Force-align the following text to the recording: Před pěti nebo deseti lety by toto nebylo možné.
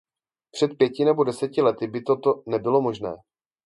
Před 0.51 0.71
pěti 0.77 1.05
nebo 1.05 1.23
deseti 1.23 1.61
lety 1.61 1.87
by 1.87 2.01
toto 2.01 2.43
nebylo 2.47 2.81
možné. 2.81 3.15